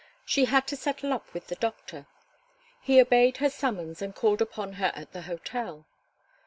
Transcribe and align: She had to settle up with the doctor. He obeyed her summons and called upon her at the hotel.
She 0.25 0.45
had 0.45 0.65
to 0.65 0.75
settle 0.75 1.13
up 1.13 1.31
with 1.31 1.45
the 1.45 1.53
doctor. 1.55 2.07
He 2.81 2.99
obeyed 2.99 3.37
her 3.37 3.51
summons 3.51 4.01
and 4.01 4.15
called 4.15 4.41
upon 4.41 4.73
her 4.81 4.91
at 4.95 5.11
the 5.13 5.21
hotel. 5.21 5.85